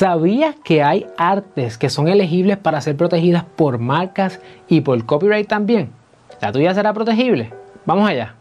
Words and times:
¿Sabías 0.00 0.56
que 0.64 0.82
hay 0.82 1.04
artes 1.18 1.76
que 1.76 1.90
son 1.90 2.08
elegibles 2.08 2.56
para 2.56 2.80
ser 2.80 2.96
protegidas 2.96 3.44
por 3.44 3.76
marcas 3.76 4.40
y 4.66 4.80
por 4.80 5.04
copyright 5.04 5.46
también? 5.46 5.90
¿La 6.40 6.50
tuya 6.52 6.72
será 6.72 6.94
protegible? 6.94 7.52
Vamos 7.84 8.08
allá. 8.08 8.34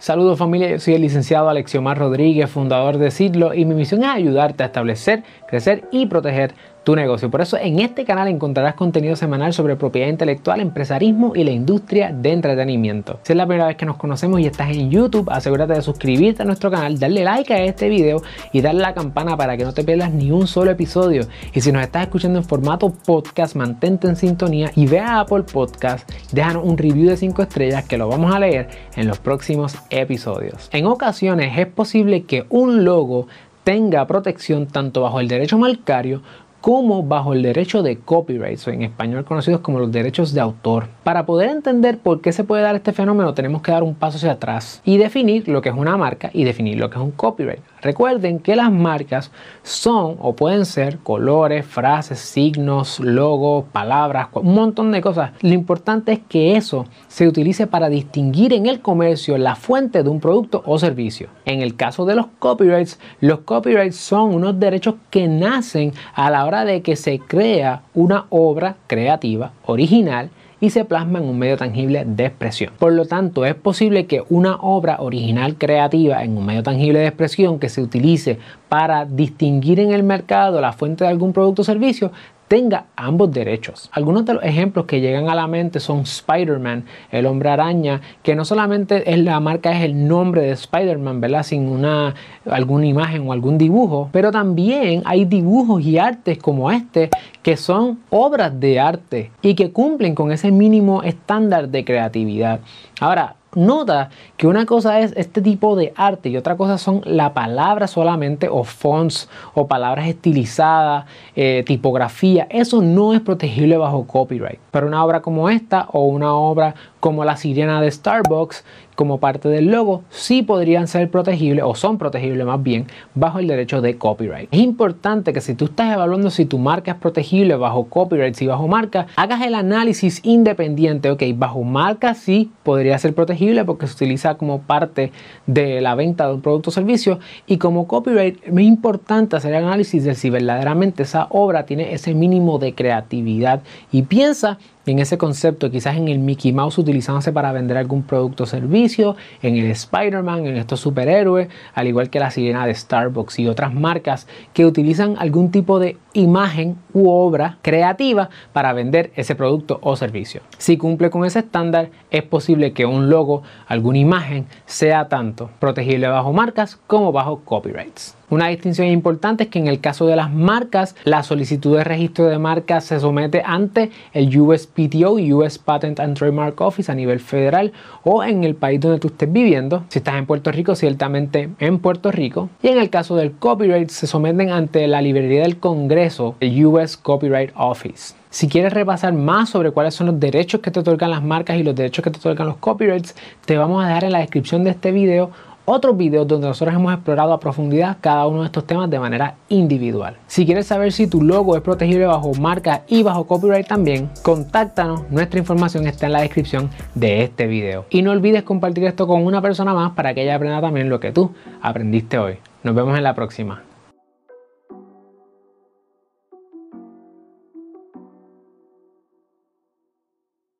Saludos 0.00 0.40
familia, 0.40 0.70
yo 0.70 0.80
soy 0.80 0.94
el 0.94 1.02
licenciado 1.02 1.48
Alexiomar 1.48 1.98
Rodríguez, 1.98 2.50
fundador 2.50 2.98
de 2.98 3.12
Sidlo 3.12 3.54
y 3.54 3.64
mi 3.64 3.76
misión 3.76 4.02
es 4.02 4.10
ayudarte 4.10 4.64
a 4.64 4.66
establecer, 4.66 5.22
crecer 5.46 5.84
y 5.92 6.06
proteger 6.06 6.52
tu 6.88 6.96
negocio. 6.96 7.30
Por 7.30 7.42
eso 7.42 7.58
en 7.58 7.80
este 7.80 8.06
canal 8.06 8.28
encontrarás 8.28 8.72
contenido 8.72 9.14
semanal 9.14 9.52
sobre 9.52 9.76
propiedad 9.76 10.08
intelectual, 10.08 10.58
empresarismo 10.58 11.36
y 11.36 11.44
la 11.44 11.50
industria 11.50 12.14
de 12.14 12.32
entretenimiento. 12.32 13.20
Si 13.24 13.34
es 13.34 13.36
la 13.36 13.46
primera 13.46 13.66
vez 13.66 13.76
que 13.76 13.84
nos 13.84 13.98
conocemos 13.98 14.40
y 14.40 14.46
estás 14.46 14.70
en 14.70 14.90
YouTube, 14.90 15.28
asegúrate 15.30 15.74
de 15.74 15.82
suscribirte 15.82 16.40
a 16.40 16.46
nuestro 16.46 16.70
canal, 16.70 16.98
darle 16.98 17.24
like 17.24 17.52
a 17.52 17.62
este 17.62 17.90
video 17.90 18.22
y 18.54 18.62
darle 18.62 18.80
la 18.80 18.94
campana 18.94 19.36
para 19.36 19.58
que 19.58 19.64
no 19.64 19.74
te 19.74 19.84
pierdas 19.84 20.14
ni 20.14 20.30
un 20.30 20.46
solo 20.46 20.70
episodio. 20.70 21.26
Y 21.52 21.60
si 21.60 21.72
nos 21.72 21.82
estás 21.82 22.04
escuchando 22.04 22.38
en 22.38 22.44
formato 22.46 22.88
podcast, 22.88 23.54
mantente 23.54 24.08
en 24.08 24.16
sintonía 24.16 24.70
y 24.74 24.86
ve 24.86 25.00
a 25.00 25.20
Apple 25.20 25.42
Podcast, 25.42 26.10
déjanos 26.32 26.64
un 26.64 26.78
review 26.78 27.10
de 27.10 27.18
5 27.18 27.42
estrellas 27.42 27.84
que 27.84 27.98
lo 27.98 28.08
vamos 28.08 28.34
a 28.34 28.38
leer 28.38 28.70
en 28.96 29.08
los 29.08 29.18
próximos 29.18 29.76
episodios. 29.90 30.70
En 30.72 30.86
ocasiones 30.86 31.52
es 31.58 31.66
posible 31.66 32.22
que 32.22 32.46
un 32.48 32.86
logo 32.86 33.26
tenga 33.62 34.06
protección 34.06 34.66
tanto 34.66 35.02
bajo 35.02 35.20
el 35.20 35.28
derecho 35.28 35.58
marcario 35.58 36.22
como 36.60 37.02
bajo 37.02 37.32
el 37.32 37.42
derecho 37.42 37.82
de 37.82 37.98
copyright, 37.98 38.58
o 38.66 38.70
en 38.70 38.82
español 38.82 39.24
conocidos 39.24 39.60
como 39.60 39.78
los 39.78 39.92
derechos 39.92 40.32
de 40.34 40.40
autor. 40.40 40.88
Para 41.04 41.24
poder 41.24 41.50
entender 41.50 41.98
por 41.98 42.20
qué 42.20 42.32
se 42.32 42.44
puede 42.44 42.62
dar 42.62 42.74
este 42.74 42.92
fenómeno, 42.92 43.34
tenemos 43.34 43.62
que 43.62 43.72
dar 43.72 43.82
un 43.82 43.94
paso 43.94 44.16
hacia 44.16 44.32
atrás 44.32 44.82
y 44.84 44.96
definir 44.96 45.48
lo 45.48 45.62
que 45.62 45.68
es 45.68 45.74
una 45.74 45.96
marca 45.96 46.30
y 46.32 46.44
definir 46.44 46.78
lo 46.78 46.90
que 46.90 46.96
es 46.96 47.02
un 47.02 47.12
copyright. 47.12 47.60
Recuerden 47.80 48.40
que 48.40 48.56
las 48.56 48.72
marcas 48.72 49.30
son 49.62 50.16
o 50.20 50.34
pueden 50.34 50.64
ser 50.64 50.98
colores, 50.98 51.64
frases, 51.64 52.18
signos, 52.18 52.98
logos, 52.98 53.66
palabras, 53.70 54.28
un 54.34 54.54
montón 54.54 54.90
de 54.90 55.00
cosas. 55.00 55.30
Lo 55.40 55.54
importante 55.54 56.12
es 56.12 56.20
que 56.28 56.56
eso 56.56 56.86
se 57.06 57.28
utilice 57.28 57.66
para 57.68 57.88
distinguir 57.88 58.52
en 58.52 58.66
el 58.66 58.80
comercio 58.80 59.38
la 59.38 59.54
fuente 59.54 60.02
de 60.02 60.08
un 60.08 60.20
producto 60.20 60.62
o 60.66 60.78
servicio. 60.78 61.28
En 61.44 61.62
el 61.62 61.76
caso 61.76 62.04
de 62.04 62.16
los 62.16 62.26
copyrights, 62.38 62.98
los 63.20 63.40
copyrights 63.40 63.96
son 63.96 64.34
unos 64.34 64.58
derechos 64.58 64.96
que 65.10 65.28
nacen 65.28 65.92
a 66.14 66.30
la 66.30 66.46
hora 66.46 66.47
de 66.48 66.82
que 66.82 66.96
se 66.96 67.18
crea 67.18 67.82
una 67.94 68.26
obra 68.30 68.76
creativa 68.86 69.52
original 69.66 70.30
y 70.60 70.70
se 70.70 70.84
plasma 70.84 71.18
en 71.18 71.26
un 71.26 71.38
medio 71.38 71.56
tangible 71.56 72.04
de 72.04 72.26
expresión. 72.26 72.72
Por 72.78 72.92
lo 72.92 73.06
tanto, 73.06 73.44
es 73.44 73.54
posible 73.54 74.06
que 74.06 74.24
una 74.28 74.56
obra 74.56 74.96
original 75.00 75.56
creativa 75.56 76.24
en 76.24 76.36
un 76.36 76.46
medio 76.46 76.62
tangible 76.62 76.98
de 76.98 77.06
expresión 77.06 77.58
que 77.58 77.68
se 77.68 77.80
utilice 77.80 78.38
para 78.68 79.04
distinguir 79.04 79.78
en 79.78 79.92
el 79.92 80.02
mercado 80.02 80.60
la 80.60 80.72
fuente 80.72 81.04
de 81.04 81.10
algún 81.10 81.32
producto 81.32 81.62
o 81.62 81.64
servicio 81.64 82.10
tenga 82.48 82.86
ambos 82.96 83.30
derechos. 83.30 83.90
Algunos 83.92 84.24
de 84.24 84.34
los 84.34 84.42
ejemplos 84.42 84.86
que 84.86 85.00
llegan 85.00 85.28
a 85.28 85.34
la 85.34 85.46
mente 85.46 85.80
son 85.80 86.00
Spider-Man, 86.00 86.84
el 87.12 87.26
hombre 87.26 87.50
araña, 87.50 88.00
que 88.22 88.34
no 88.34 88.44
solamente 88.44 89.10
es 89.10 89.18
la 89.18 89.38
marca, 89.38 89.70
es 89.72 89.84
el 89.84 90.08
nombre 90.08 90.42
de 90.42 90.52
Spider-Man, 90.52 91.20
¿verdad? 91.20 91.42
Sin 91.42 91.68
una, 91.68 92.14
alguna 92.46 92.86
imagen 92.86 93.28
o 93.28 93.32
algún 93.32 93.58
dibujo, 93.58 94.08
pero 94.12 94.32
también 94.32 95.02
hay 95.04 95.26
dibujos 95.26 95.82
y 95.82 95.98
artes 95.98 96.38
como 96.38 96.70
este 96.70 97.10
que 97.42 97.56
son 97.56 98.00
obras 98.10 98.58
de 98.58 98.80
arte 98.80 99.30
y 99.42 99.54
que 99.54 99.70
cumplen 99.70 100.14
con 100.14 100.32
ese 100.32 100.50
mínimo 100.50 101.02
estándar 101.02 101.68
de 101.68 101.84
creatividad. 101.84 102.60
Ahora, 103.00 103.36
nota 103.54 104.10
que 104.36 104.46
una 104.46 104.66
cosa 104.66 105.00
es 105.00 105.12
este 105.16 105.40
tipo 105.40 105.76
de 105.76 105.92
arte 105.96 106.28
y 106.28 106.36
otra 106.36 106.56
cosa 106.56 106.78
son 106.78 107.02
la 107.04 107.32
palabra 107.34 107.86
solamente 107.86 108.48
o 108.48 108.64
fonts 108.64 109.28
o 109.54 109.66
palabras 109.66 110.08
estilizadas, 110.08 111.06
eh, 111.34 111.62
tipografía. 111.66 112.46
Eso 112.50 112.82
no 112.82 113.14
es 113.14 113.20
protegible 113.20 113.76
bajo 113.76 114.06
copyright. 114.06 114.60
Pero 114.70 114.86
una 114.86 115.04
obra 115.04 115.22
como 115.22 115.48
esta 115.48 115.88
o 115.92 116.04
una 116.04 116.34
obra 116.34 116.74
como 117.00 117.24
la 117.24 117.36
sirena 117.36 117.80
de 117.80 117.90
Starbucks 117.90 118.64
como 118.98 119.18
parte 119.18 119.48
del 119.48 119.66
logo 119.66 120.02
sí 120.10 120.42
podrían 120.42 120.88
ser 120.88 121.08
protegibles 121.08 121.64
o 121.64 121.76
son 121.76 121.98
protegibles 121.98 122.44
más 122.44 122.60
bien 122.60 122.88
bajo 123.14 123.38
el 123.38 123.46
derecho 123.46 123.80
de 123.80 123.96
copyright. 123.96 124.48
Es 124.52 124.58
importante 124.58 125.32
que 125.32 125.40
si 125.40 125.54
tú 125.54 125.66
estás 125.66 125.94
evaluando 125.94 126.30
si 126.30 126.46
tu 126.46 126.58
marca 126.58 126.90
es 126.90 126.96
protegible 126.96 127.54
bajo 127.54 127.84
copyright, 127.84 128.42
y 128.42 128.46
bajo 128.48 128.66
marca, 128.66 129.06
hagas 129.14 129.42
el 129.42 129.54
análisis 129.54 130.20
independiente, 130.24 131.12
ok, 131.12 131.22
bajo 131.36 131.62
marca 131.62 132.14
sí 132.14 132.50
podría 132.64 132.98
ser 132.98 133.14
protegible 133.14 133.64
porque 133.64 133.86
se 133.86 133.94
utiliza 133.94 134.34
como 134.34 134.62
parte 134.62 135.12
de 135.46 135.80
la 135.80 135.94
venta 135.94 136.26
de 136.26 136.34
un 136.34 136.40
producto 136.40 136.70
o 136.70 136.72
servicio 136.72 137.20
y 137.46 137.58
como 137.58 137.86
copyright 137.86 138.42
es 138.44 138.60
importante 138.60 139.36
hacer 139.36 139.54
el 139.54 139.64
análisis 139.64 140.02
de 140.02 140.16
si 140.16 140.28
verdaderamente 140.28 141.04
esa 141.04 141.28
obra 141.30 141.66
tiene 141.66 141.92
ese 141.92 142.14
mínimo 142.14 142.58
de 142.58 142.74
creatividad 142.74 143.62
y 143.92 144.02
piensa 144.02 144.58
en 144.92 144.98
ese 144.98 145.18
concepto, 145.18 145.70
quizás 145.70 145.96
en 145.96 146.08
el 146.08 146.18
Mickey 146.18 146.52
Mouse 146.52 146.78
utilizándose 146.78 147.32
para 147.32 147.52
vender 147.52 147.76
algún 147.76 148.02
producto 148.02 148.44
o 148.44 148.46
servicio, 148.46 149.16
en 149.42 149.56
el 149.56 149.70
Spider-Man, 149.70 150.46
en 150.46 150.56
estos 150.56 150.80
superhéroes, 150.80 151.48
al 151.74 151.86
igual 151.86 152.10
que 152.10 152.20
la 152.20 152.30
sirena 152.30 152.66
de 152.66 152.74
Starbucks 152.74 153.38
y 153.38 153.48
otras 153.48 153.74
marcas 153.74 154.26
que 154.52 154.66
utilizan 154.66 155.16
algún 155.18 155.50
tipo 155.50 155.78
de 155.78 155.96
imagen 156.12 156.76
u 156.92 157.08
obra 157.10 157.58
creativa 157.62 158.30
para 158.52 158.72
vender 158.72 159.12
ese 159.14 159.34
producto 159.34 159.78
o 159.82 159.96
servicio. 159.96 160.42
Si 160.58 160.76
cumple 160.76 161.10
con 161.10 161.24
ese 161.24 161.40
estándar, 161.40 161.90
es 162.10 162.22
posible 162.22 162.72
que 162.72 162.86
un 162.86 163.08
logo, 163.10 163.42
alguna 163.66 163.98
imagen, 163.98 164.46
sea 164.66 165.08
tanto 165.08 165.50
protegible 165.58 166.08
bajo 166.08 166.32
marcas 166.32 166.76
como 166.86 167.12
bajo 167.12 167.40
copyrights. 167.44 168.17
Una 168.30 168.48
distinción 168.48 168.88
importante 168.88 169.44
es 169.44 169.50
que 169.50 169.58
en 169.58 169.68
el 169.68 169.80
caso 169.80 170.06
de 170.06 170.14
las 170.14 170.30
marcas, 170.30 170.94
la 171.04 171.22
solicitud 171.22 171.78
de 171.78 171.84
registro 171.84 172.26
de 172.26 172.38
marca 172.38 172.82
se 172.82 173.00
somete 173.00 173.42
ante 173.42 173.90
el 174.12 174.38
USPTO, 174.38 175.14
US 175.14 175.58
Patent 175.58 175.98
and 175.98 176.14
Trademark 176.14 176.60
Office 176.60 176.92
a 176.92 176.94
nivel 176.94 177.20
federal 177.20 177.72
o 178.04 178.22
en 178.22 178.44
el 178.44 178.54
país 178.54 178.80
donde 178.80 178.98
tú 178.98 179.08
estés 179.08 179.32
viviendo. 179.32 179.84
Si 179.88 180.00
estás 180.00 180.16
en 180.16 180.26
Puerto 180.26 180.52
Rico, 180.52 180.74
ciertamente 180.74 181.48
en 181.58 181.78
Puerto 181.78 182.12
Rico. 182.12 182.50
Y 182.62 182.68
en 182.68 182.78
el 182.78 182.90
caso 182.90 183.16
del 183.16 183.32
copyright, 183.32 183.88
se 183.88 184.06
someten 184.06 184.50
ante 184.50 184.86
la 184.88 185.00
librería 185.00 185.42
del 185.42 185.58
Congreso, 185.58 186.34
el 186.40 186.66
US 186.66 186.98
Copyright 186.98 187.52
Office. 187.56 188.14
Si 188.30 188.46
quieres 188.46 188.74
repasar 188.74 189.14
más 189.14 189.48
sobre 189.48 189.70
cuáles 189.70 189.94
son 189.94 190.08
los 190.08 190.20
derechos 190.20 190.60
que 190.60 190.70
te 190.70 190.80
otorgan 190.80 191.10
las 191.10 191.22
marcas 191.22 191.56
y 191.56 191.62
los 191.62 191.74
derechos 191.74 192.04
que 192.04 192.10
te 192.10 192.18
otorgan 192.18 192.46
los 192.46 192.58
copyrights, 192.58 193.16
te 193.46 193.56
vamos 193.56 193.82
a 193.82 193.88
dejar 193.88 194.04
en 194.04 194.12
la 194.12 194.18
descripción 194.18 194.64
de 194.64 194.70
este 194.70 194.92
video 194.92 195.30
otros 195.68 195.96
videos 195.96 196.26
donde 196.26 196.48
nosotros 196.48 196.74
hemos 196.74 196.94
explorado 196.94 197.32
a 197.32 197.40
profundidad 197.40 197.98
cada 198.00 198.26
uno 198.26 198.40
de 198.40 198.46
estos 198.46 198.66
temas 198.66 198.88
de 198.88 198.98
manera 198.98 199.34
individual. 199.48 200.16
Si 200.26 200.46
quieres 200.46 200.66
saber 200.66 200.92
si 200.92 201.06
tu 201.06 201.22
logo 201.22 201.56
es 201.56 201.62
protegible 201.62 202.06
bajo 202.06 202.32
marca 202.34 202.84
y 202.88 203.02
bajo 203.02 203.26
copyright 203.26 203.66
también, 203.66 204.10
contáctanos, 204.22 205.10
nuestra 205.10 205.38
información 205.38 205.86
está 205.86 206.06
en 206.06 206.12
la 206.12 206.22
descripción 206.22 206.70
de 206.94 207.22
este 207.22 207.46
video. 207.46 207.84
Y 207.90 208.02
no 208.02 208.12
olvides 208.12 208.44
compartir 208.44 208.84
esto 208.84 209.06
con 209.06 209.24
una 209.24 209.42
persona 209.42 209.74
más 209.74 209.92
para 209.92 210.14
que 210.14 210.22
ella 210.22 210.36
aprenda 210.36 210.60
también 210.60 210.88
lo 210.88 211.00
que 211.00 211.12
tú 211.12 211.32
aprendiste 211.60 212.18
hoy. 212.18 212.38
Nos 212.62 212.74
vemos 212.74 212.96
en 212.96 213.04
la 213.04 213.14
próxima. 213.14 213.62